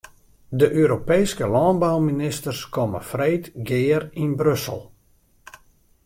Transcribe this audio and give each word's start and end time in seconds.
De 0.61 0.69
Europeeske 0.77 1.49
lânbouministers 1.55 2.61
komme 2.75 3.01
freed 3.09 3.45
gear 3.69 4.03
yn 4.23 4.31
Brussel. 4.41 4.81